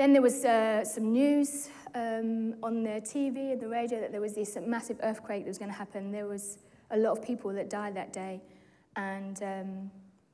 [0.00, 4.20] Then there was uh, some news um, on the TV and the radio that there
[4.22, 6.10] was this massive earthquake that was going to happen.
[6.10, 6.56] There was
[6.90, 8.40] a lot of people that died that day,
[8.96, 9.90] and um,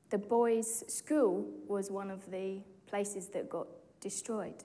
[0.09, 3.67] the boys' school was one of the places that got
[3.99, 4.63] destroyed.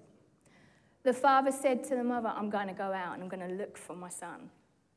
[1.03, 3.57] The father said to the mother, I'm going to go out and I'm going to
[3.57, 4.51] look for my son,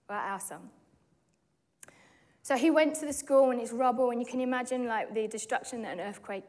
[0.07, 0.69] our son.
[2.43, 5.27] So he went to the school and it's rubble, and you can imagine like the
[5.27, 6.43] destruction that an earthquake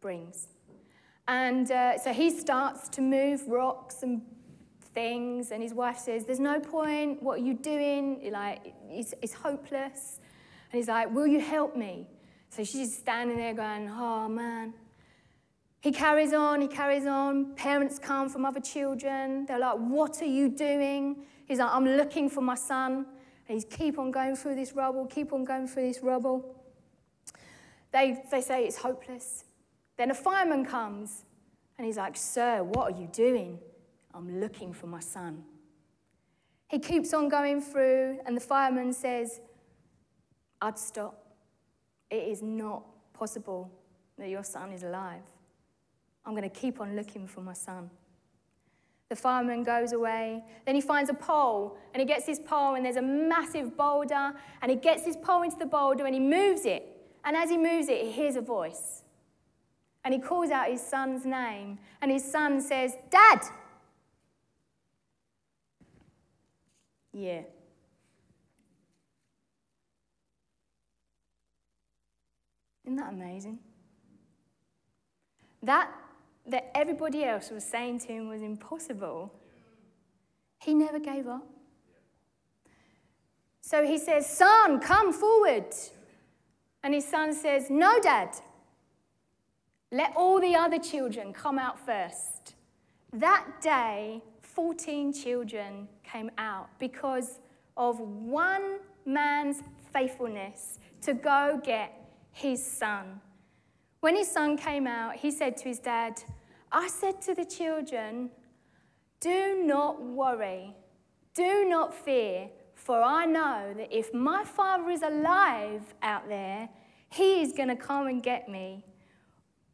[0.00, 0.46] brings.
[1.28, 4.22] And uh, so he starts to move rocks and
[4.96, 8.28] things, and his wife says, There's no point, what are you doing?
[8.32, 10.20] Like, it's, it's hopeless.
[10.72, 12.08] And he's like, Will you help me?
[12.48, 14.72] So she's standing there going, Oh man.
[15.80, 17.54] He carries on, he carries on.
[17.54, 19.46] Parents come from other children.
[19.46, 21.24] They're like, What are you doing?
[21.46, 23.06] He's like, I'm looking for my son.
[23.48, 26.56] And he's keep on going through this rubble, keep on going through this rubble.
[27.92, 29.44] They, they say it's hopeless.
[29.96, 31.25] Then a fireman comes
[31.78, 33.58] and he's like, Sir, what are you doing?
[34.14, 35.42] I'm looking for my son.
[36.68, 39.40] He keeps on going through, and the fireman says,
[40.60, 41.22] I'd stop.
[42.10, 43.70] It is not possible
[44.18, 45.22] that your son is alive.
[46.24, 47.90] I'm going to keep on looking for my son.
[49.08, 50.42] The fireman goes away.
[50.64, 54.32] Then he finds a pole and he gets his pole, and there's a massive boulder.
[54.62, 56.84] And he gets his pole into the boulder and he moves it.
[57.24, 59.02] And as he moves it, he hears a voice.
[60.06, 61.80] And he calls out his son's name.
[62.00, 63.40] And his son says, Dad!
[67.12, 67.40] Yeah.
[72.84, 73.58] Isn't that amazing?
[75.64, 75.90] That
[76.46, 79.34] that everybody else was saying to him was impossible,
[80.60, 81.44] he never gave up.
[83.60, 85.74] So he says, Son, come forward.
[86.84, 88.30] And his son says, No, Dad.
[89.92, 92.54] Let all the other children come out first.
[93.12, 97.38] That day, 14 children came out because
[97.76, 101.92] of one man's faithfulness to go get
[102.32, 103.20] his son.
[104.00, 106.22] When his son came out, he said to his dad,
[106.72, 108.30] I said to the children,
[109.20, 110.74] Do not worry,
[111.34, 116.68] do not fear, for I know that if my father is alive out there,
[117.08, 118.84] he is going to come and get me.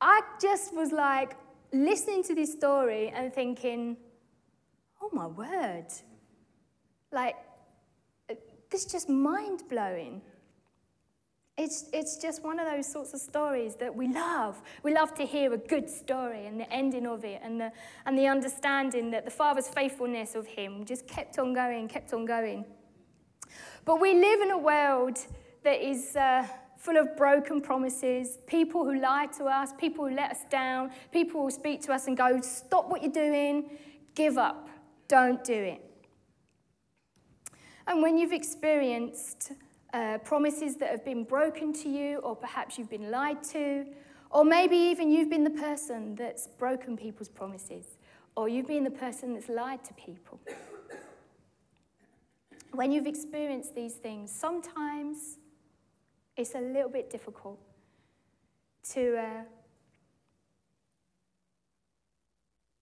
[0.04, 1.36] I just was like
[1.72, 3.96] listening to this story and thinking,
[5.00, 5.86] oh my word.
[7.12, 7.36] Like,
[8.68, 10.20] this is just mind blowing.
[11.56, 14.60] It's, it's just one of those sorts of stories that we love.
[14.82, 17.70] We love to hear a good story and the ending of it and the,
[18.04, 22.24] and the understanding that the Father's faithfulness of Him just kept on going, kept on
[22.24, 22.64] going.
[23.84, 25.18] But we live in a world
[25.62, 26.44] that is uh,
[26.82, 31.40] full of broken promises, people who lie to us, people who let us down, people
[31.40, 33.70] who speak to us and go, Stop what you're doing,
[34.16, 34.68] give up,
[35.06, 35.80] don't do it.
[37.86, 39.52] And when you've experienced
[39.92, 43.86] uh, promises that have been broken to you, or perhaps you've been lied to,
[44.32, 47.98] or maybe even you've been the person that's broken people's promises,
[48.36, 50.40] or you've been the person that's lied to people.
[52.72, 55.38] When you've experienced these things, sometimes
[56.36, 57.58] it's a little bit difficult
[58.90, 59.42] to, uh,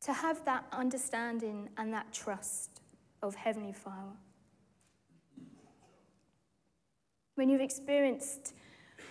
[0.03, 2.81] to have that understanding and that trust
[3.23, 4.17] of Heavenly Father
[7.41, 8.53] when you've experienced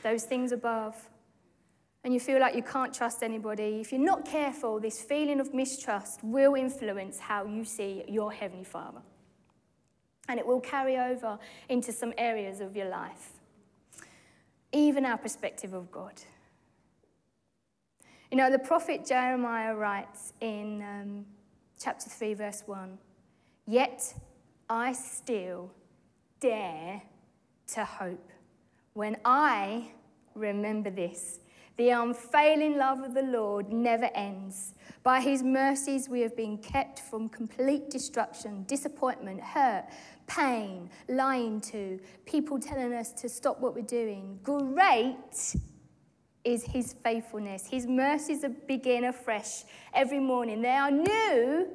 [0.04, 1.10] those things above
[2.04, 5.52] and you feel like you can't trust anybody, if you're not careful, this feeling of
[5.52, 9.02] mistrust will influence how you see your Heavenly Father.
[10.28, 11.40] And it will carry over
[11.70, 13.32] into some areas of your life,
[14.72, 16.14] even our perspective of God.
[18.32, 21.26] You know, the prophet Jeremiah writes in um,
[21.80, 22.98] chapter 3, verse 1
[23.66, 24.14] Yet
[24.70, 25.72] I still
[26.40, 27.02] dare
[27.74, 28.30] to hope.
[28.94, 29.92] When I
[30.36, 31.40] remember this,
[31.80, 34.74] the unfailing love of the Lord never ends.
[35.02, 39.86] By his mercies, we have been kept from complete destruction, disappointment, hurt,
[40.28, 44.40] pain, lying to, people telling us to stop what we're doing.
[44.44, 45.56] Great
[46.44, 47.66] is his faithfulness.
[47.66, 50.62] His mercies begin afresh every morning.
[50.62, 51.66] They are new,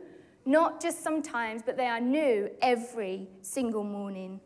[0.44, 4.38] not just sometimes, but they are new every single morning.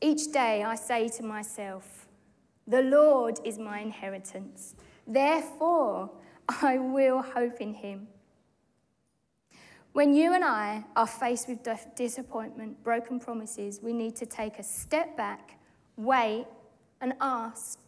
[0.00, 2.07] Each day I say to myself,
[2.68, 4.74] The Lord is my inheritance.
[5.06, 6.10] Therefore,
[6.62, 8.08] I will hope in him.
[9.94, 11.66] When you and I are faced with
[11.96, 15.58] disappointment, broken promises, we need to take a step back,
[15.96, 16.46] wait,
[17.00, 17.78] and ask,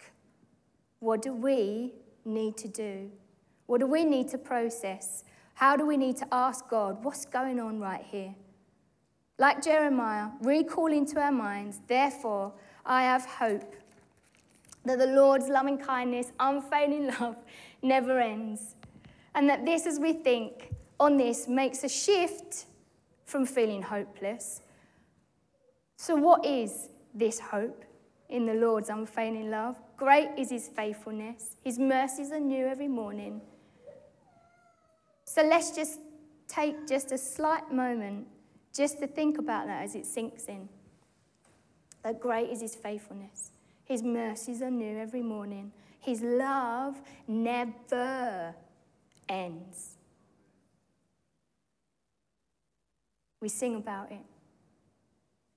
[0.99, 1.93] What do we
[2.25, 3.11] need to do?
[3.67, 5.25] What do we need to process?
[5.55, 8.35] How do we need to ask God, what's going on right here?
[9.39, 12.53] Like Jeremiah, recalling to our minds, therefore,
[12.85, 13.75] I have hope
[14.85, 17.37] that the Lord's loving kindness, unfailing love,
[17.83, 18.75] never ends.
[19.35, 22.67] And that this, as we think on this, makes a shift
[23.25, 24.63] from feeling hopeless.
[25.97, 27.85] So, what is this hope
[28.29, 29.79] in the Lord's unfailing love?
[29.97, 33.41] Great is his faithfulness, his mercies are new every morning.
[35.25, 36.01] So, let's just
[36.49, 38.27] take just a slight moment
[38.75, 40.69] just to think about that as it sinks in.
[42.03, 43.53] That great is his faithfulness.
[43.91, 45.73] His mercies are new every morning.
[45.99, 48.55] His love never
[49.29, 49.97] ends.
[53.41, 54.25] We sing about it.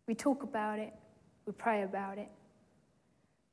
[0.07, 0.93] We talk about it.
[1.45, 2.29] We pray about it.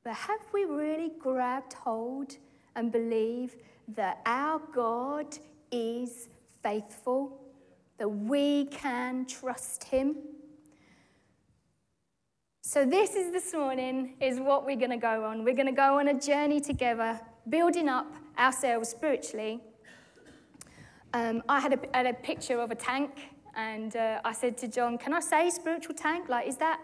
[0.03, 2.37] But have we really grabbed hold
[2.75, 3.57] and believe
[3.89, 5.37] that our God
[5.71, 6.27] is
[6.63, 7.39] faithful?
[7.99, 10.15] That we can trust him?
[12.63, 15.43] So, this is this morning, is what we're going to go on.
[15.43, 17.19] We're going to go on a journey together,
[17.49, 19.59] building up ourselves spiritually.
[21.11, 23.09] Um, I had a, had a, picture of a tank,
[23.55, 26.29] and uh, I said to John, Can I say spiritual tank?
[26.29, 26.79] Like, is that,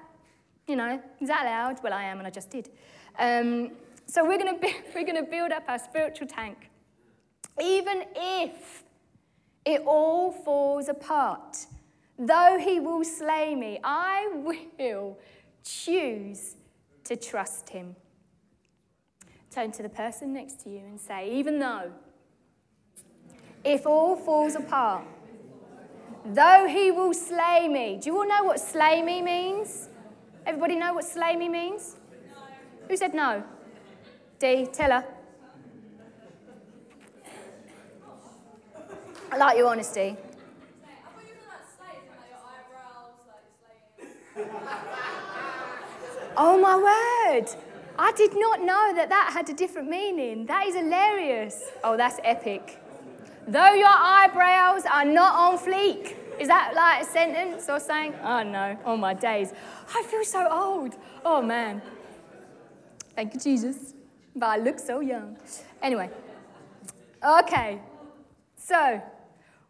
[0.65, 1.83] you know, is that allowed?
[1.83, 2.71] Well, I am, and I just did.
[3.19, 3.73] Um,
[4.07, 4.59] so, we're going
[4.95, 6.71] we're going to build up our spiritual tank.
[7.61, 8.83] Even if
[9.63, 11.67] it all falls apart,
[12.17, 14.27] though he will slay me, I
[14.79, 15.19] will
[15.67, 16.55] choose
[17.03, 17.95] to trust Him.
[19.51, 21.91] Turn to the person next to you and say, even though,
[23.63, 25.03] if all falls apart,
[26.25, 27.99] though He will slay me.
[28.01, 29.89] Do you all know what slay me means?
[30.45, 31.95] Everybody know what slay me means?
[32.11, 32.41] No.
[32.87, 33.43] Who said no?
[34.39, 35.05] D, tell her.
[39.29, 40.15] I like your honesty.
[46.39, 47.47] Oh my word!
[47.97, 50.45] I did not know that that had a different meaning.
[50.45, 51.63] That is hilarious.
[51.83, 52.79] Oh, that's epic.
[53.47, 56.15] Though your eyebrows are not on fleek.
[56.39, 58.13] Is that like a sentence or saying?
[58.23, 59.51] Oh no, oh my days.
[59.95, 60.95] I feel so old.
[61.25, 61.81] Oh man.
[63.15, 63.95] Thank you, Jesus.
[64.35, 65.37] But I look so young.
[65.81, 66.11] Anyway,
[67.23, 67.81] okay.
[68.55, 69.01] So,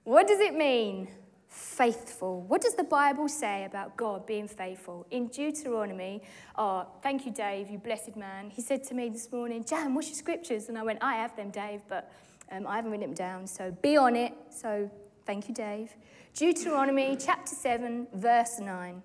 [0.04, 1.08] what does it mean
[1.48, 2.42] faithful.
[2.42, 5.06] What does the Bible say about God being faithful?
[5.12, 6.22] In Deuteronomy,
[6.56, 8.50] oh, thank you, Dave, you blessed man.
[8.50, 10.70] He said to me this morning, Jan, what's your scriptures?
[10.70, 12.12] And I went, I have them, Dave, but
[12.52, 14.34] um, I haven't written them down, so be on it.
[14.50, 14.90] So
[15.26, 15.92] thank you, Dave.
[16.34, 19.02] Deuteronomy chapter 7, verse 9.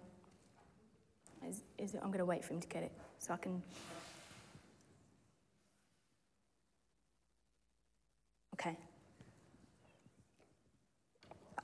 [1.49, 3.63] Is, is it, I'm going to wait for him to get it so I can.
[8.55, 8.77] Okay.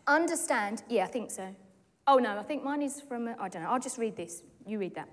[0.08, 1.54] Understand, yeah, I think so.
[2.06, 4.42] Oh no, I think mine is from, I don't know, I'll just read this.
[4.66, 5.08] You read that.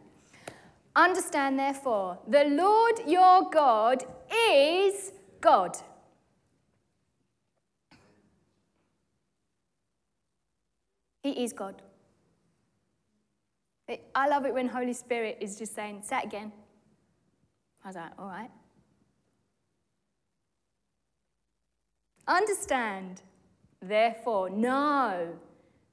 [0.95, 4.05] Understand, therefore, the Lord your God
[4.49, 5.11] is
[5.41, 5.77] God.
[11.21, 11.81] He is God.
[14.15, 16.53] I love it when Holy Spirit is just saying, say it again.
[17.83, 18.49] I was like, all right.
[22.27, 23.21] Understand
[23.87, 25.35] Therefore, no.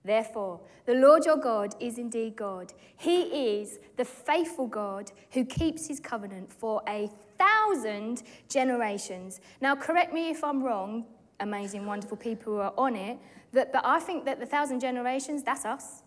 [0.05, 2.73] Therefore, the Lord your God is indeed God.
[2.97, 7.09] He is the faithful God who keeps his covenant for a
[7.39, 9.41] thousand generations.
[9.61, 11.05] Now, correct me if I'm wrong,
[11.39, 13.19] amazing, wonderful people who are on it,
[13.53, 16.03] that, but I think that the thousand generations, that's us.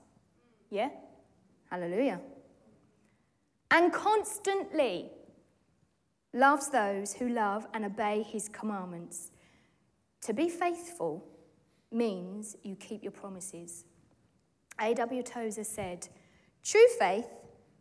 [0.69, 0.89] Yeah?
[1.69, 2.19] Hallelujah.
[3.71, 5.09] And constantly
[6.33, 9.31] loves those who love and obey his commandments.
[10.21, 11.23] To be faithful
[11.95, 13.85] means you keep your promises.
[14.79, 15.23] A.W.
[15.23, 16.07] Tozer said,
[16.63, 17.27] True faith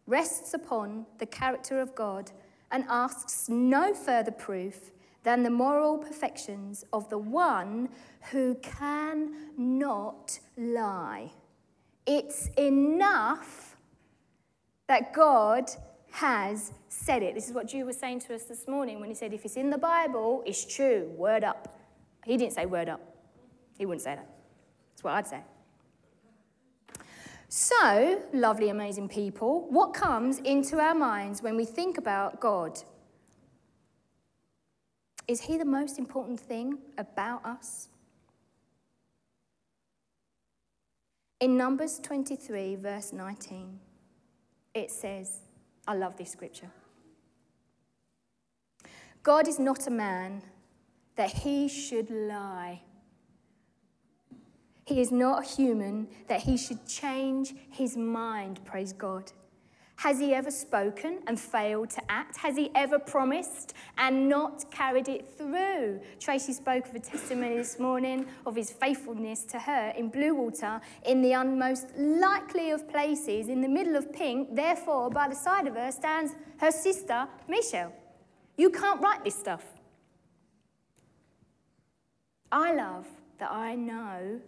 [0.06, 2.30] rests upon the character of God
[2.71, 4.92] and asks no further proof
[5.25, 7.88] than the moral perfections of the one
[8.30, 11.30] who cannot lie.
[12.06, 13.76] It's enough
[14.87, 15.71] that God
[16.11, 17.35] has said it.
[17.35, 19.56] This is what Drew was saying to us this morning when he said, if it's
[19.56, 21.80] in the Bible, it's true, word up.
[22.25, 23.13] He didn't say word up.
[23.78, 24.28] He wouldn't say that.
[24.93, 25.40] That's what I'd say.
[27.49, 32.81] So, lovely, amazing people, what comes into our minds when we think about God?
[35.28, 37.88] Is He the most important thing about us?
[41.40, 43.78] In Numbers 23, verse 19,
[44.75, 45.40] it says,
[45.87, 46.71] I love this scripture.
[49.23, 50.43] God is not a man
[51.16, 52.83] that he should lie.
[54.84, 59.32] He is not human that he should change his mind, praise God.
[59.96, 62.36] Has he ever spoken and failed to act?
[62.38, 66.00] Has he ever promised and not carried it through?
[66.18, 71.22] Tracy spoke of a testimony this morning of his faithfulness to her in Bluewater, in
[71.22, 74.54] the unmost likely of places, in the middle of pink.
[74.54, 77.92] Therefore, by the side of her stands her sister, Michelle.
[78.56, 79.64] You can't write this stuff.
[82.50, 83.06] I love
[83.38, 84.40] that I know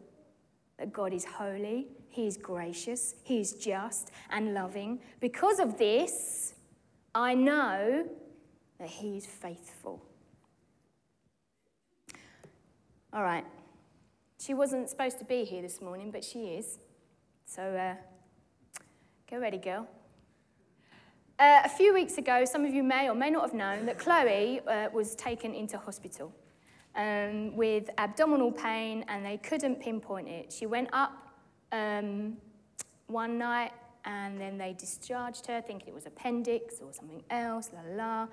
[0.78, 5.00] that God is holy, He is gracious, He is just and loving.
[5.20, 6.54] Because of this,
[7.14, 8.08] I know
[8.78, 10.02] that He is faithful.
[13.12, 13.44] All right.
[14.38, 16.78] She wasn't supposed to be here this morning, but she is.
[17.46, 17.94] So uh,
[19.26, 19.88] get ready, girl.
[21.38, 23.98] Uh, a few weeks ago, some of you may or may not have known that
[23.98, 26.32] Chloe uh, was taken into hospital
[26.96, 30.52] um, with abdominal pain and they couldn't pinpoint it.
[30.52, 31.12] She went up
[31.72, 32.36] um,
[33.06, 33.72] one night
[34.04, 38.28] and then they discharged her thinking it was appendix or something else, la la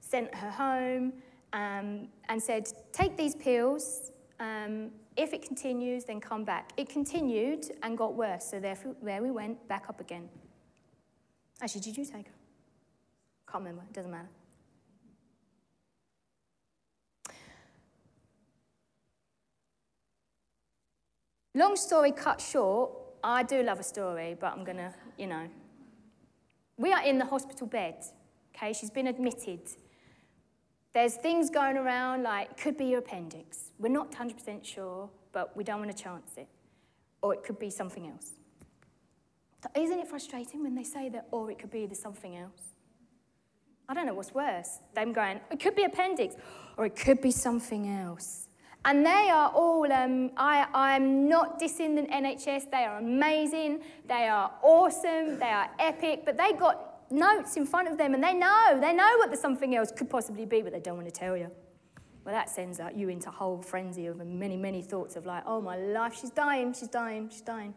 [0.00, 1.12] sent her home
[1.52, 4.10] um, and said, take these pills.
[4.40, 6.72] Um, if it continues, then come back.
[6.76, 8.76] It continued and got worse, so there
[9.22, 10.28] we went, back up again.
[11.60, 12.32] Actually, did you take her?
[13.50, 14.28] Can't remember, it doesn't matter.
[21.58, 22.92] Long story cut short,
[23.24, 25.48] I do love a story, but I'm going to, you know.
[26.76, 27.96] We are in the hospital bed,
[28.54, 28.72] okay?
[28.72, 29.62] She's been admitted.
[30.94, 33.72] There's things going around like, could be your appendix.
[33.80, 36.46] We're not 100% sure, but we don't want to chance it.
[37.22, 38.34] Or it could be something else.
[39.74, 42.76] Isn't it frustrating when they say that, or it could be the something else?
[43.88, 44.78] I don't know what's worse.
[44.94, 46.36] Them going, it could be appendix,
[46.76, 48.47] or it could be something else.
[48.88, 54.28] And they are all, um, I, I'm not dissing the NHS, they are amazing, they
[54.28, 58.32] are awesome, they are epic, but they got notes in front of them and they
[58.32, 61.12] know, they know what the something else could possibly be, but they don't want to
[61.12, 61.50] tell you.
[62.24, 65.60] Well, that sends you into a whole frenzy of many, many thoughts of like, oh
[65.60, 67.74] my life, she's dying, she's dying, she's dying.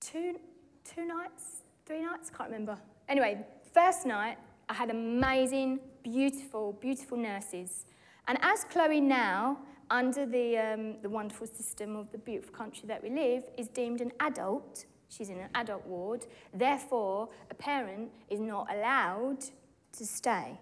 [0.00, 0.40] Two,
[0.82, 2.78] two nights, three nights, can't remember.
[3.06, 3.44] Anyway,
[3.74, 7.86] first night, I had amazing, beautiful, beautiful nurses.
[8.26, 9.58] And as Chloe now,
[9.90, 14.00] under the, um, the wonderful system of the beautiful country that we live, is deemed
[14.00, 19.44] an adult, she's in an adult ward, therefore, a parent is not allowed
[19.92, 20.58] to stay.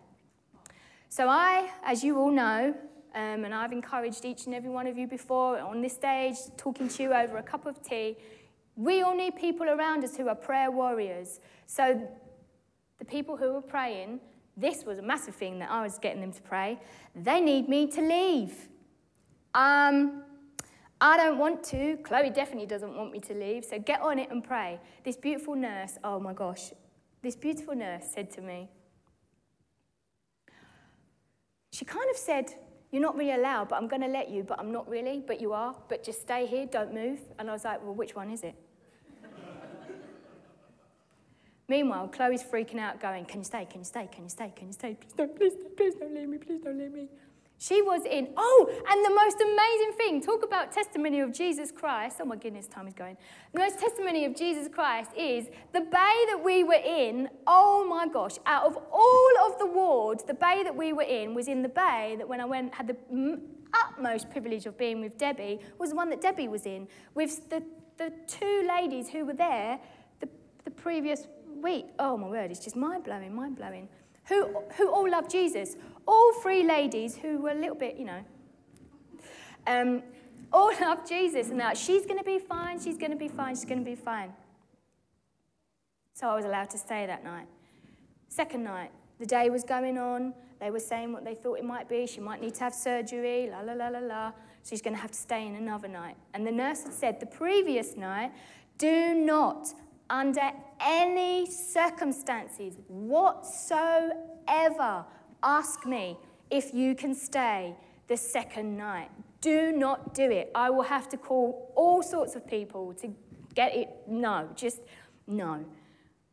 [1.09, 2.75] So I, as you all know,
[3.15, 6.89] um, and I've encouraged each and every one of you before on this stage, talking
[6.89, 8.17] to you over a cup of tea,
[8.77, 11.41] we all need people around us who are prayer warriors.
[11.67, 12.07] So
[12.99, 14.21] the people who were praying,
[14.57, 16.79] this was a massive thing that I was getting them to pray.
[17.15, 18.69] They need me to leave.
[19.55, 20.23] Um,
[21.01, 21.99] I don't want to.
[21.99, 23.65] Chloe definitely doesn't want me to leave.
[23.65, 24.81] So get on it and pray.
[25.05, 26.73] This beautiful nurse, oh my gosh,
[27.23, 28.69] this beautiful nurse said to me,
[31.71, 32.55] she kind of said,
[32.91, 35.41] You're not really allowed, but I'm going to let you, but I'm not really, but
[35.41, 37.21] you are, but just stay here, don't move.
[37.39, 38.55] And I was like, Well, which one is it?
[41.69, 43.67] Meanwhile, Chloe's freaking out, going, Can you stay?
[43.69, 44.09] Can you stay?
[44.13, 44.53] Can you stay?
[44.55, 44.97] Can you stay?
[45.01, 46.39] Please don't, please, please don't leave me.
[46.39, 47.09] Please don't leave me.
[47.59, 52.19] She was in, oh, and the most amazing thing, talk about testimony of Jesus Christ.
[52.21, 53.17] Oh my goodness, time is going.
[53.55, 58.09] The most testimony of Jesus Christ is the bay that we were in, oh my
[58.09, 61.63] gosh, out of all of the wards, the bay that we were in was in
[61.63, 63.41] the bay that when I went, had the
[63.73, 67.63] utmost privilege of being with Debbie, was the one that Debbie was in, with the,
[67.97, 69.81] the two ladies who were there
[70.21, 70.29] the,
[70.65, 71.27] the previous
[71.63, 71.87] week.
[71.99, 73.89] Oh my word, it's just mind blowing, mind blowing.
[74.29, 75.77] Who, who all love Jesus.
[76.07, 78.25] All three ladies who were a little bit, you know,
[79.67, 80.03] um,
[80.53, 83.55] all love Jesus and that she's going to be fine, she's going to be fine,
[83.55, 84.33] she's going to be fine.
[86.13, 87.47] So I was allowed to stay that night.
[88.29, 90.35] Second night, the day was going on.
[90.61, 92.07] They were saying what they thought it might be.
[92.07, 94.33] She might need to have surgery, la la la la la.
[94.65, 96.17] She's going to have to stay in another night.
[96.33, 98.33] And the nurse had said the previous night,
[98.79, 99.69] do not
[100.09, 104.15] under any circumstances whatsoever,
[105.43, 106.17] ask me
[106.51, 107.75] if you can stay
[108.09, 109.11] the second night.
[109.41, 110.51] Do not do it.
[110.55, 113.15] I will have to call all sorts of people to
[113.55, 113.89] get it.
[114.07, 114.81] No, just
[115.27, 115.65] no.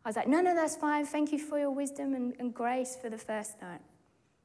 [0.06, 1.06] I was like, no, no, that's fine.
[1.06, 3.82] Thank you for your wisdom and, and grace for the first night.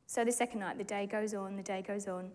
[0.06, 2.30] So the second night, the day goes on, the day goes on,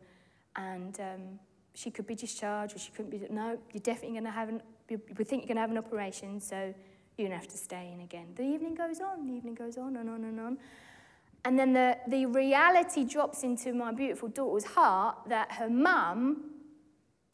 [0.55, 1.39] and um,
[1.73, 3.25] she could be discharged or she couldn't be.
[3.29, 6.39] No, you're definitely going to have an we think you're going to have an operation,
[6.39, 6.73] so
[7.17, 8.27] you're going to have to stay in again.
[8.35, 10.57] The evening goes on, the evening goes on and on and on.
[11.45, 16.51] And then the, the reality drops into my beautiful daughter's heart that her mum,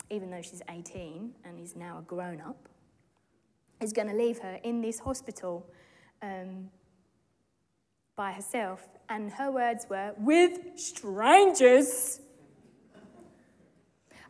[0.09, 2.67] even though she's 18 and is now a grown up,
[3.81, 5.65] is going to leave her in this hospital
[6.21, 6.69] um,
[8.15, 8.87] by herself.
[9.09, 12.19] And her words were, with strangers.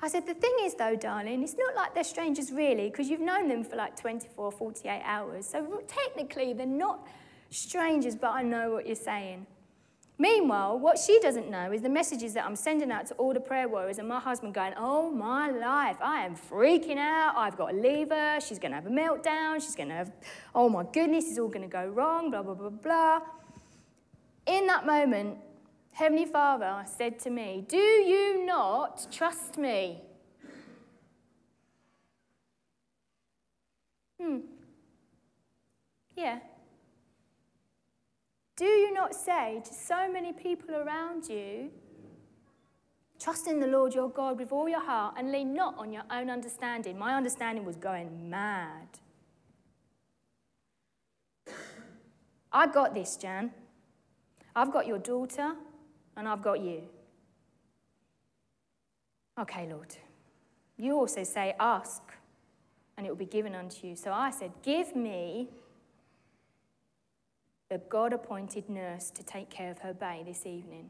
[0.01, 3.19] I said, the thing is, though, darling, it's not like they're strangers really, because you've
[3.19, 5.45] known them for like 24, 48 hours.
[5.45, 7.05] So technically, they're not
[7.49, 9.45] strangers, but I know what you're saying.
[10.21, 13.39] Meanwhile, what she doesn't know is the messages that I'm sending out to all the
[13.39, 17.37] prayer warriors and my husband going, Oh my life, I am freaking out.
[17.37, 18.41] I've got to leave her.
[18.41, 19.55] She's going to have a meltdown.
[19.55, 20.11] She's going to have,
[20.53, 23.21] oh my goodness, it's all going to go wrong, blah, blah, blah, blah.
[24.45, 25.37] In that moment,
[25.91, 30.01] Heavenly Father said to me, Do you not trust me?
[34.21, 34.39] Hmm.
[36.15, 36.39] Yeah.
[38.55, 41.71] Do you not say to so many people around you,
[43.19, 46.03] Trust in the Lord your God with all your heart and lean not on your
[46.09, 46.97] own understanding?
[46.97, 48.87] My understanding was going mad.
[52.51, 53.51] I got this, Jan.
[54.55, 55.55] I've got your daughter
[56.19, 56.81] and I've got you.
[59.39, 59.95] Okay, Lord.
[60.75, 62.01] You also say, Ask,
[62.97, 63.95] and it will be given unto you.
[63.95, 65.47] So I said, Give me
[67.69, 70.89] the God appointed nurse to take care of her bay this evening.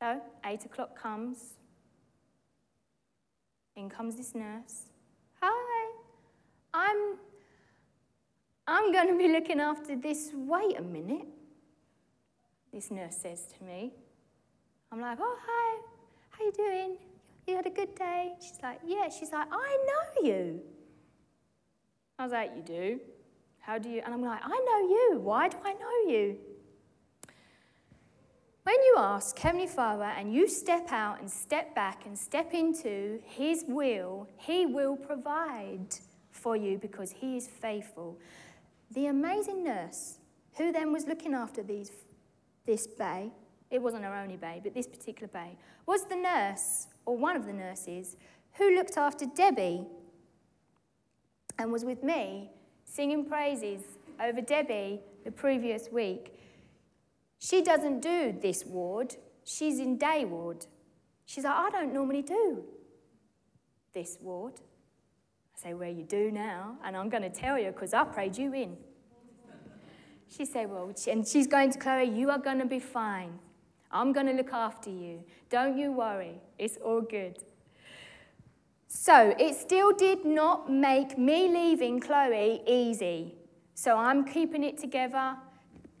[0.00, 1.38] So, eight o'clock comes.
[3.76, 4.84] In comes this nurse.
[5.42, 5.92] Hi,
[6.72, 7.16] I'm,
[8.66, 10.30] I'm going to be looking after this.
[10.34, 11.26] Wait a minute.
[12.72, 13.92] This nurse says to me.
[14.92, 15.80] I'm like, oh, hi,
[16.30, 16.96] how you doing?
[17.46, 18.32] You had a good day?
[18.40, 19.08] She's like, yeah.
[19.08, 20.60] She's like, I know you.
[22.18, 23.00] I was like, you do?
[23.60, 24.02] How do you?
[24.04, 25.20] And I'm like, I know you.
[25.20, 26.36] Why do I know you?
[28.64, 33.18] When you ask Heavenly Father and you step out and step back and step into
[33.24, 35.94] His will, He will provide
[36.32, 38.18] for you because He is faithful.
[38.92, 40.18] The amazing nurse
[40.58, 41.90] who then was looking after these,
[42.68, 43.30] this bay,
[43.70, 47.46] it wasn't our only bay, but this particular bay, was the nurse, or one of
[47.46, 48.16] the nurses,
[48.58, 49.86] who looked after Debbie
[51.58, 52.50] and was with me
[52.84, 53.80] singing praises
[54.22, 56.34] over Debbie the previous week.
[57.38, 60.66] She doesn't do this ward, she's in day ward.
[61.24, 62.64] She's like, I don't normally do
[63.94, 64.54] this ward.
[65.56, 68.36] I say, Well, you do now, and I'm going to tell you because I prayed
[68.36, 68.76] you in.
[70.28, 73.38] She said, Well, and she's going to Chloe, you are going to be fine.
[73.90, 75.24] I'm going to look after you.
[75.48, 76.40] Don't you worry.
[76.58, 77.38] It's all good.
[78.86, 83.34] So it still did not make me leaving Chloe easy.
[83.74, 85.36] So I'm keeping it together.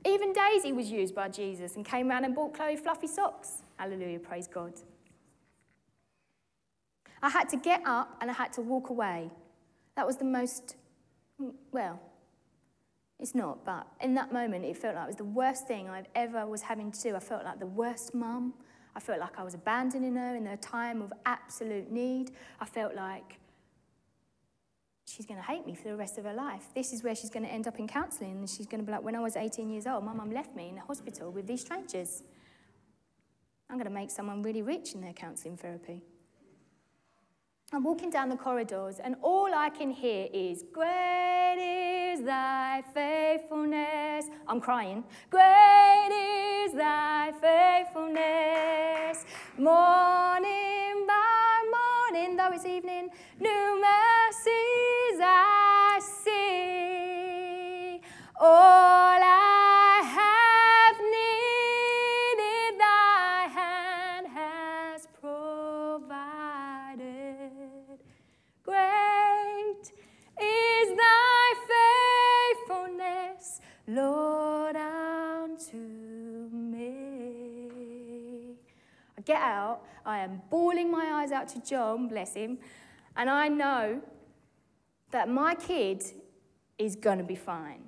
[0.06, 3.62] Even Daisy was used by Jesus and came round and bought Chloe fluffy socks.
[3.76, 4.72] Hallelujah, praise God.
[7.22, 9.30] I had to get up and I had to walk away.
[9.96, 10.76] That was the most,
[11.72, 12.00] well,
[13.18, 16.08] it's not, but in that moment it felt like it was the worst thing I've
[16.14, 17.16] ever was having to do.
[17.16, 18.54] I felt like the worst mum.
[18.94, 22.32] I felt like I was abandoning her in a time of absolute need.
[22.60, 23.38] I felt like
[25.04, 26.66] she's going to hate me for the rest of her life.
[26.74, 28.92] This is where she's going to end up in counselling, and she's going to be
[28.92, 31.46] like, when I was 18 years old, my mum left me in the hospital with
[31.46, 32.22] these strangers.
[33.70, 36.02] I'm going to make someone really rich in their counselling therapy.
[37.70, 44.24] I'm walking down the corridors, and all I can hear is, Great is thy faithfulness.
[44.46, 45.04] I'm crying.
[45.28, 49.26] Great is thy faithfulness.
[49.58, 54.97] Morning by morning, though it's evening, new mercies
[81.38, 82.58] out to John, bless him,
[83.16, 84.00] and I know
[85.10, 86.02] that my kid
[86.78, 87.84] is going to be fine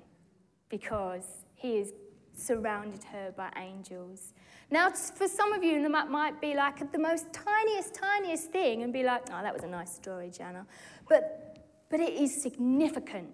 [0.69, 1.93] because he has
[2.35, 4.33] surrounded her by angels.
[4.71, 8.93] Now, for some of you, that might be like the most tiniest, tiniest thing and
[8.93, 10.65] be like, oh, that was a nice story, Jana.
[11.09, 11.59] But,
[11.91, 13.31] but it is significant.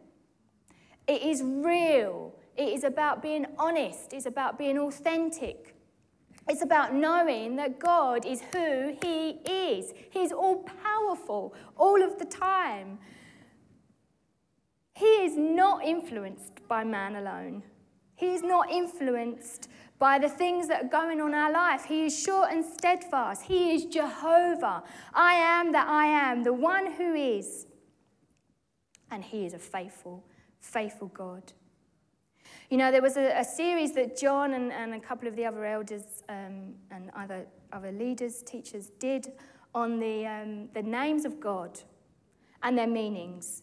[1.07, 2.35] It is real.
[2.57, 5.76] It is about being honest, it's about being authentic.
[6.49, 9.93] It's about knowing that God is who He is.
[10.11, 12.99] He's all powerful all of the time.
[14.95, 17.63] He is not influenced by man alone.
[18.15, 21.85] He is not influenced by the things that are going on in our life.
[21.85, 23.43] He is sure and steadfast.
[23.43, 24.83] He is Jehovah.
[25.13, 27.67] I am that I am, the one who is.
[29.11, 30.25] And He is a faithful,
[30.61, 31.53] faithful God.
[32.68, 35.44] You know, there was a, a series that John and, and, a couple of the
[35.44, 39.29] other elders um, and other, other leaders, teachers did
[39.74, 41.79] on the, um, the names of God
[42.62, 43.62] and their meanings.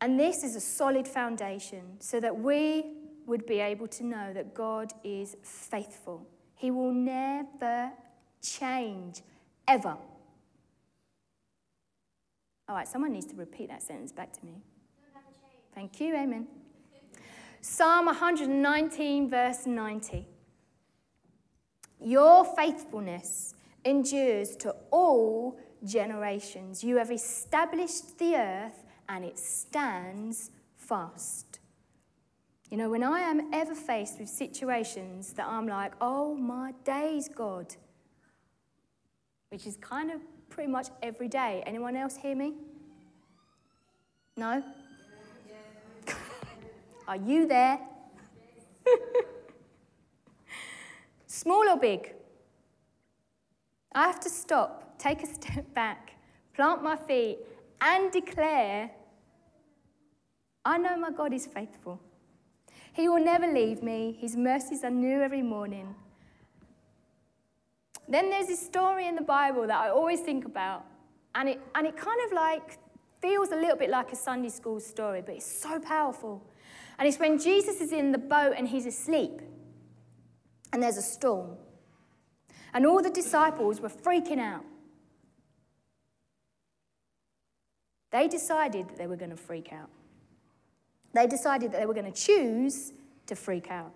[0.00, 2.84] And this is a solid foundation so that we
[3.26, 6.26] would be able to know that God is faithful.
[6.54, 7.90] He will never
[8.42, 9.22] change,
[9.66, 9.96] ever.
[12.68, 14.60] All right, someone needs to repeat that sentence back to me.
[15.74, 16.46] Thank you, amen.
[17.68, 20.24] Psalm 119, verse 90.
[22.00, 26.84] Your faithfulness endures to all generations.
[26.84, 31.58] You have established the earth and it stands fast.
[32.70, 37.28] You know, when I am ever faced with situations that I'm like, oh my days,
[37.28, 37.74] God,
[39.48, 41.64] which is kind of pretty much every day.
[41.66, 42.54] Anyone else hear me?
[44.36, 44.62] No?
[47.06, 47.78] Are you there?
[51.26, 52.14] Small or big?
[53.94, 56.14] I have to stop, take a step back,
[56.54, 57.38] plant my feet,
[57.80, 58.90] and declare
[60.64, 62.00] I know my God is faithful.
[62.92, 65.94] He will never leave me, His mercies are new every morning.
[68.08, 70.84] Then there's this story in the Bible that I always think about,
[71.34, 72.78] and it, and it kind of like
[73.20, 76.42] feels a little bit like a Sunday school story, but it's so powerful.
[76.98, 79.42] And it's when Jesus is in the boat and he's asleep,
[80.72, 81.56] and there's a storm.
[82.72, 84.64] And all the disciples were freaking out.
[88.10, 89.90] They decided that they were going to freak out.
[91.12, 92.92] They decided that they were going to choose
[93.26, 93.92] to freak out.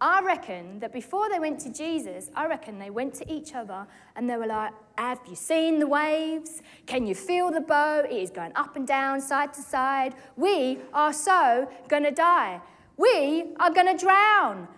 [0.00, 3.86] I reckon that before they went to Jesus, I reckon they went to each other
[4.14, 6.62] and they were like, Have you seen the waves?
[6.86, 8.04] Can you feel the boat?
[8.08, 10.14] It is going up and down, side to side.
[10.36, 12.60] We are so going to die.
[12.96, 14.68] We are going to drown.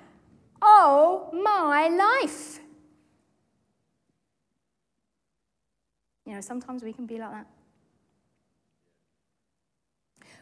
[0.62, 2.60] Oh my life.
[6.24, 7.46] You know, sometimes we can be like that.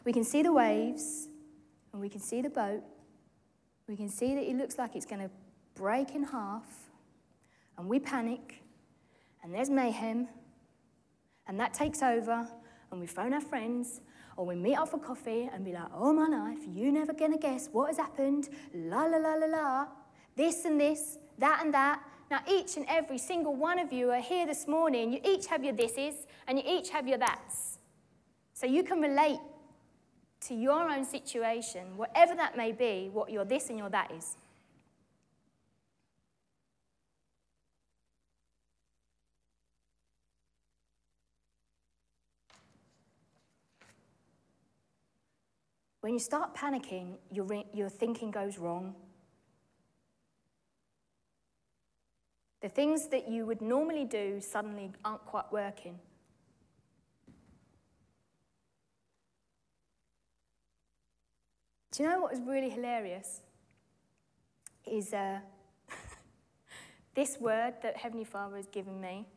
[0.05, 1.27] We can see the waves
[1.91, 2.83] and we can see the boat
[3.89, 5.31] we can see that it looks like it's going to
[5.73, 6.63] break in half,
[7.77, 8.61] and we panic,
[9.43, 10.27] and there's mayhem,
[11.47, 12.47] and that takes over,
[12.91, 14.01] and we phone our friends,
[14.37, 17.37] or we meet up for coffee and be like, oh my life, you never gonna
[17.37, 19.87] guess what has happened, la la la la la,
[20.35, 22.01] this and this, that and that.
[22.29, 25.11] Now, each and every single one of you are here this morning.
[25.11, 27.79] You each have your thises and you each have your that's.
[28.53, 29.39] So you can relate
[30.41, 34.37] to your own situation, whatever that may be, what your this and your that is.
[46.01, 48.95] When you start panicking, your, your thinking goes wrong.
[52.61, 55.99] The things that you would normally do suddenly aren't quite working.
[61.99, 63.41] Do you know what was really hilarious?
[64.89, 65.39] Is uh,
[67.13, 69.27] this word that Heavenly Father has given me.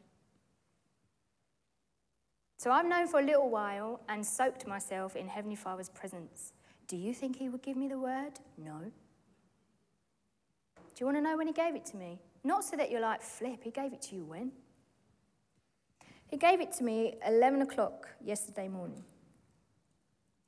[2.58, 6.52] So I've known for a little while and soaked myself in Heavenly Father's presence.
[6.86, 8.34] Do you think He would give me the word?
[8.56, 8.78] No.
[10.76, 12.20] Do you want to know when He gave it to me?
[12.44, 14.52] Not so that you're like, flip, He gave it to you when?
[16.28, 19.02] He gave it to me 11 o'clock yesterday morning.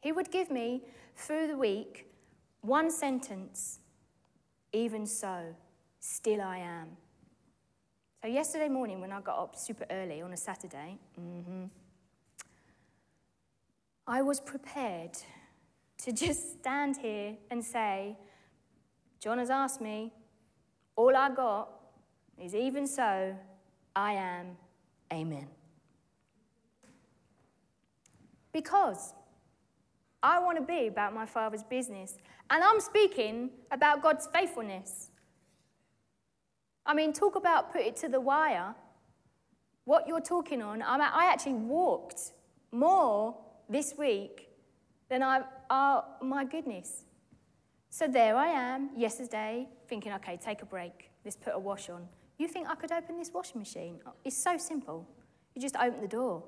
[0.00, 0.82] He would give me
[1.16, 2.06] through the week
[2.60, 3.80] one sentence,
[4.72, 5.54] even so,
[6.00, 6.88] still I am.
[8.22, 11.64] So, yesterday morning, when I got up super early on a Saturday, mm-hmm,
[14.06, 15.18] I was prepared
[15.98, 18.16] to just stand here and say,
[19.20, 20.12] John has asked me,
[20.96, 21.68] all I got
[22.42, 23.36] is even so,
[23.94, 24.56] I am,
[25.12, 25.48] amen.
[28.52, 29.12] Because
[30.24, 32.16] I want to be about my Father's business.
[32.48, 35.10] And I'm speaking about God's faithfulness.
[36.86, 38.74] I mean, talk about put it to the wire.
[39.84, 42.32] What you're talking on, I actually walked
[42.72, 43.36] more
[43.68, 44.48] this week
[45.10, 47.04] than I, oh my goodness.
[47.90, 51.10] So there I am yesterday thinking, okay, take a break.
[51.22, 52.08] Let's put a wash on.
[52.38, 54.00] You think I could open this washing machine?
[54.24, 55.06] It's so simple.
[55.54, 56.44] You just open the door.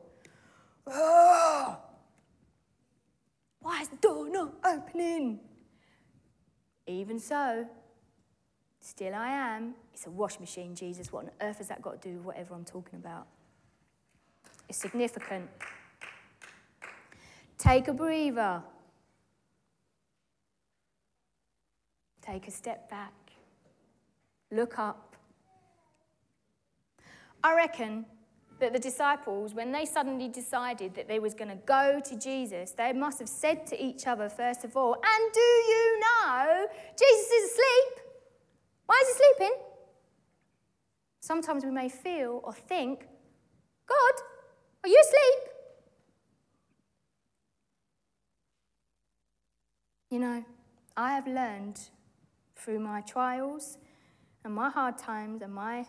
[3.66, 5.40] Why is the door not opening?
[6.86, 7.66] Even so,
[8.78, 9.74] still I am.
[9.92, 11.10] It's a wash machine, Jesus.
[11.10, 13.26] What on earth has that got to do with whatever I'm talking about?
[14.68, 15.50] It's significant.
[17.58, 18.62] Take a breather.
[22.22, 23.14] Take a step back.
[24.52, 25.16] Look up.
[27.42, 28.06] I reckon
[28.58, 32.70] that the disciples, when they suddenly decided that they was going to go to Jesus,
[32.72, 36.66] they must have said to each other, first of all, and do you know
[36.98, 38.06] Jesus is asleep?
[38.86, 39.56] Why is he sleeping?
[41.20, 43.06] Sometimes we may feel or think,
[43.86, 44.14] God,
[44.84, 45.52] are you asleep?
[50.10, 50.44] You know,
[50.96, 51.80] I have learned
[52.54, 53.76] through my trials
[54.44, 55.84] and my hard times and my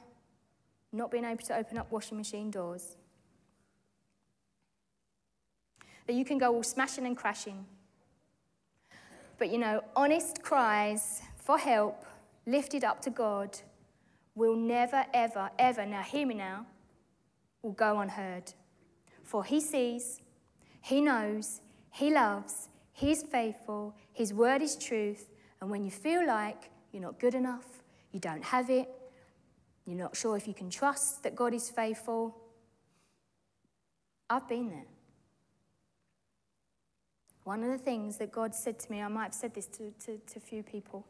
[0.92, 2.96] not being able to open up washing machine doors
[6.08, 7.66] that you can go all smashing and crashing.
[9.38, 12.06] But you know, honest cries for help
[12.46, 13.60] lifted up to God
[14.34, 16.66] will never, ever, ever, now hear me now,
[17.62, 18.54] will go unheard.
[19.24, 20.22] For He sees,
[20.82, 26.70] He knows, He loves, He's faithful, His word is truth, and when you feel like
[26.92, 28.90] you're not good enough, you don't have it,
[29.88, 32.36] you're not sure if you can trust that God is faithful,
[34.30, 34.86] I've been there.
[37.46, 39.92] One of the things that God said to me, I might have said this to,
[40.06, 41.06] to, to a few people,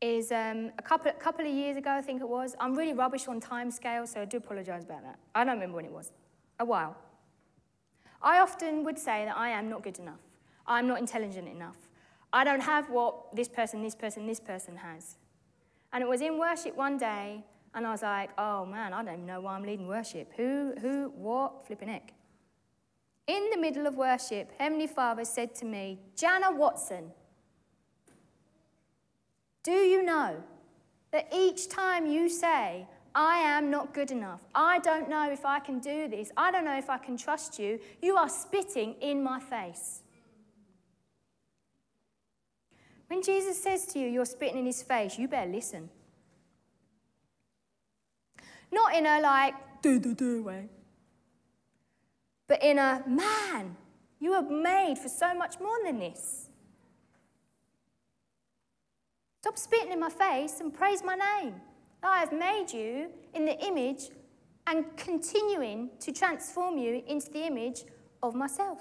[0.00, 2.54] is um, a couple, couple of years ago, I think it was.
[2.58, 5.18] I'm really rubbish on time scale, so I do apologize about that.
[5.34, 6.12] I don't remember when it was.
[6.58, 6.96] A while.
[8.22, 10.20] I often would say that I am not good enough.
[10.66, 11.76] I'm not intelligent enough.
[12.32, 15.16] I don't have what this person, this person, this person has.
[15.92, 17.44] And it was in worship one day,
[17.76, 20.32] and I was like, oh man, I don't even know why I'm leading worship.
[20.36, 22.14] Who, who, what, flipping heck.
[23.26, 27.12] In the middle of worship, Heavenly Father said to me, Jana Watson,
[29.62, 30.42] do you know
[31.12, 35.58] that each time you say, I am not good enough, I don't know if I
[35.58, 39.22] can do this, I don't know if I can trust you, you are spitting in
[39.22, 40.00] my face.
[43.08, 45.90] When Jesus says to you, you're spitting in his face, you better listen.
[48.72, 50.68] Not in a like, do, do, do way,
[52.48, 53.76] but in a man,
[54.18, 56.48] you are made for so much more than this.
[59.42, 61.54] Stop spitting in my face and praise my name.
[62.02, 64.10] I have made you in the image
[64.66, 67.84] and continuing to transform you into the image
[68.22, 68.80] of myself.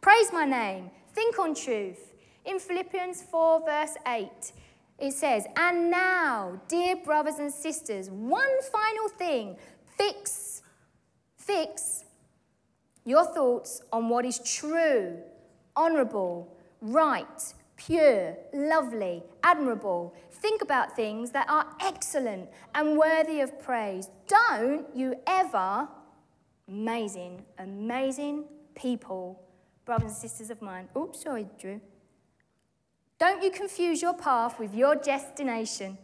[0.00, 0.90] Praise my name.
[1.12, 2.12] Think on truth.
[2.44, 4.28] In Philippians 4, verse 8,
[4.98, 9.56] it says, And now, dear brothers and sisters, one final thing
[9.96, 10.62] fix,
[11.36, 12.04] fix
[13.04, 15.18] your thoughts on what is true,
[15.74, 20.14] honorable, right, pure, lovely, admirable.
[20.30, 24.08] Think about things that are excellent and worthy of praise.
[24.26, 25.88] Don't you ever,
[26.68, 29.40] amazing, amazing people,
[29.84, 30.88] brothers and sisters of mine.
[30.96, 31.80] Oops, sorry, Drew.
[33.18, 35.96] Don't you confuse your path with your destination.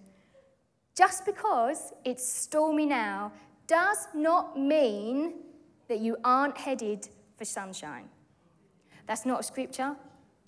[0.95, 3.33] Just because it's stormy now
[3.67, 5.35] does not mean
[5.89, 8.09] that you aren't headed for sunshine.
[9.07, 9.97] That's not a scripture,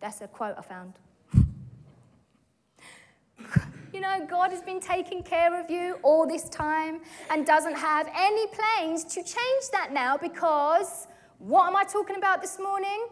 [0.00, 0.94] that's a quote I found.
[3.92, 7.00] you know, God has been taking care of you all this time
[7.31, 12.40] and doesn't have any plans to change that now because what am I talking about
[12.40, 13.07] this morning?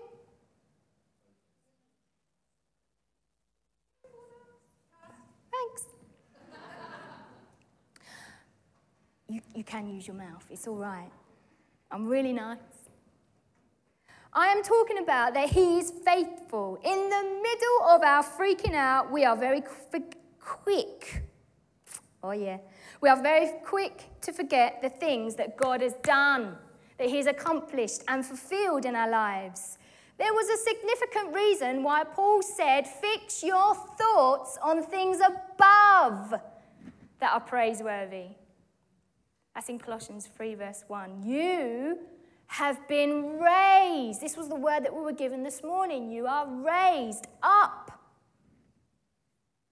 [9.33, 11.11] You, you can use your mouth, it's all right.
[11.91, 12.59] I'm really nice.
[14.33, 16.79] I am talking about that He is faithful.
[16.83, 19.63] In the middle of our freaking out, we are very
[20.41, 21.23] quick.
[22.23, 22.59] Oh, yeah.
[23.01, 26.57] We are very quick to forget the things that God has done,
[26.97, 29.77] that He has accomplished and fulfilled in our lives.
[30.17, 36.41] There was a significant reason why Paul said, Fix your thoughts on things above
[37.19, 38.29] that are praiseworthy.
[39.55, 41.23] That's in Colossians 3, verse 1.
[41.25, 41.99] You
[42.47, 44.21] have been raised.
[44.21, 46.11] This was the word that we were given this morning.
[46.11, 47.99] You are raised up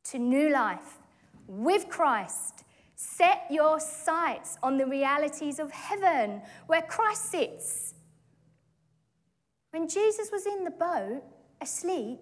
[0.05, 0.99] to new life
[1.47, 2.65] with Christ.
[2.97, 7.95] Set your sights on the realities of heaven where Christ sits.
[9.71, 11.23] When Jesus was in the boat,
[11.61, 12.19] asleep,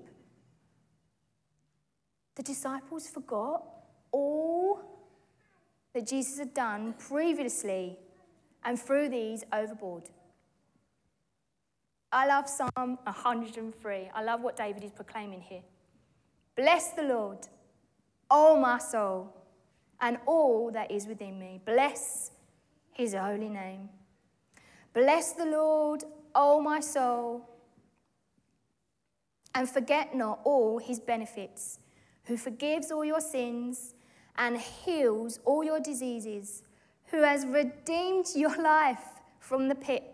[2.37, 3.65] the disciples forgot
[4.13, 4.98] all
[5.99, 7.97] that Jesus had done previously
[8.65, 10.05] and threw these overboard.
[12.13, 12.71] I love Psalm
[13.03, 14.11] 103.
[14.15, 15.63] I love what David is proclaiming here.
[16.55, 17.49] Bless the Lord,
[18.31, 19.35] O my soul,
[20.01, 21.61] and all that is within me.
[21.65, 22.31] Bless
[22.93, 23.89] his holy name.
[24.95, 27.45] Bless the Lord, O my soul,
[29.53, 31.81] and forget not all his benefits,
[32.27, 33.95] who forgives all your sins
[34.39, 36.63] and heals all your diseases,
[37.07, 39.05] who has redeemed your life
[39.41, 40.05] from the pit,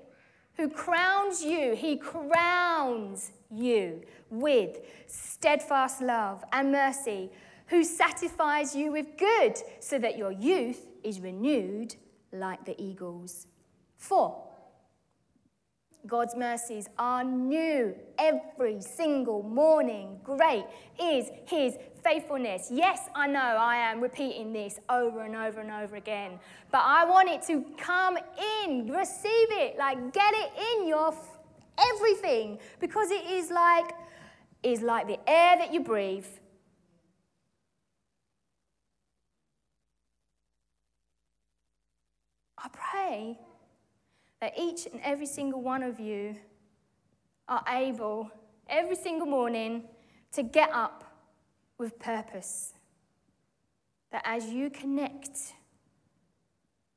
[0.56, 7.30] who crowns you, he crowns you with steadfast love and mercy,
[7.66, 11.94] who satisfies you with good, so that your youth is renewed
[12.32, 13.46] like the eagles.
[13.96, 14.42] Four,
[16.06, 20.18] God's mercies are new every single morning.
[20.22, 20.64] Great
[21.00, 22.68] is his faithfulness.
[22.70, 26.38] Yes, I know I am repeating this over and over and over again,
[26.70, 28.18] but I want it to come
[28.64, 31.38] in, receive it, like get it in your f-
[31.94, 33.92] everything because it is like
[34.62, 36.26] is like the air that you breathe.
[42.58, 43.38] I pray
[44.44, 46.36] that each and every single one of you
[47.48, 48.30] are able
[48.68, 49.84] every single morning
[50.32, 51.16] to get up
[51.78, 52.74] with purpose.
[54.12, 55.54] That as you connect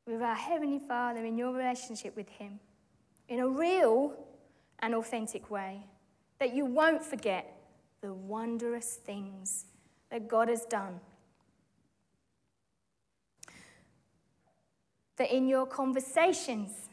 [0.05, 2.59] with our Heavenly Father in your relationship with Him
[3.29, 4.13] in a real
[4.79, 5.85] and authentic way,
[6.39, 7.61] that you won't forget
[8.01, 9.67] the wondrous things
[10.11, 10.99] that God has done.
[15.15, 16.86] That in your conversations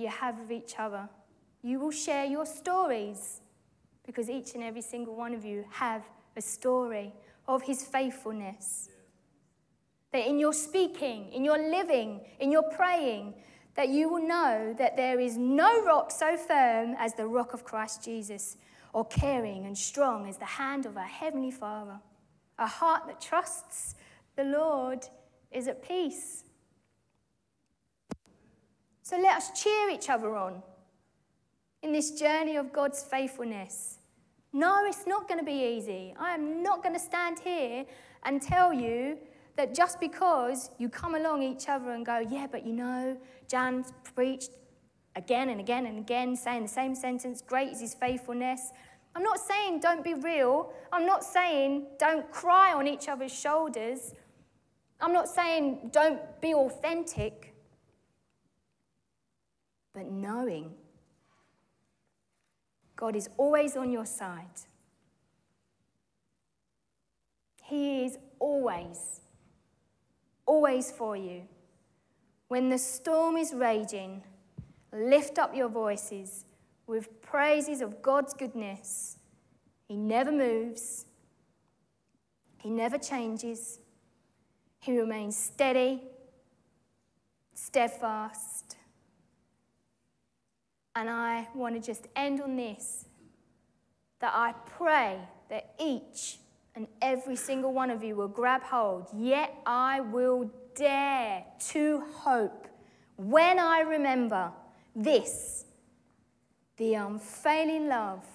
[0.00, 1.08] you have with each other,
[1.62, 3.40] you will share your stories
[4.06, 6.02] because each and every single one of you have
[6.36, 7.12] a story
[7.46, 8.88] of his faithfulness.
[10.12, 13.34] That in your speaking, in your living, in your praying,
[13.76, 17.64] that you will know that there is no rock so firm as the rock of
[17.64, 18.56] Christ Jesus,
[18.92, 22.00] or caring and strong as the hand of our Heavenly Father.
[22.58, 23.94] A heart that trusts
[24.36, 25.06] the Lord
[25.52, 26.44] is at peace.
[29.10, 30.62] So let us cheer each other on
[31.82, 33.98] in this journey of God's faithfulness.
[34.52, 36.14] No, it's not going to be easy.
[36.16, 37.86] I am not going to stand here
[38.22, 39.18] and tell you
[39.56, 43.16] that just because you come along each other and go, yeah, but you know,
[43.48, 44.52] Jan's preached
[45.16, 48.70] again and again and again, saying the same sentence, great is his faithfulness.
[49.16, 50.72] I'm not saying don't be real.
[50.92, 54.14] I'm not saying don't cry on each other's shoulders.
[55.00, 57.49] I'm not saying don't be authentic.
[59.92, 60.72] But knowing
[63.00, 64.60] God is always on your side.
[67.64, 69.22] He is always,
[70.44, 71.42] always for you.
[72.48, 74.22] When the storm is raging,
[74.92, 76.44] lift up your voices
[76.86, 79.16] with praises of God's goodness.
[79.88, 81.06] He never moves,
[82.58, 83.78] He never changes,
[84.80, 86.02] He remains steady,
[87.54, 88.59] steadfast,
[91.00, 93.06] and I want to just end on this
[94.20, 96.36] that I pray that each
[96.76, 102.68] and every single one of you will grab hold, yet I will dare to hope
[103.16, 104.52] when I remember
[104.94, 105.64] this
[106.76, 108.26] the unfailing love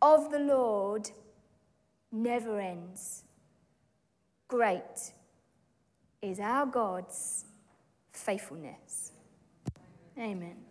[0.00, 1.10] of the Lord
[2.10, 3.24] never ends.
[4.48, 5.12] Great
[6.22, 7.44] is our God's
[8.10, 9.12] faithfulness.
[10.18, 10.69] Amen.